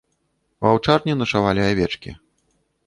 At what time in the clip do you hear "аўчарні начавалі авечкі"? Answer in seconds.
0.71-2.17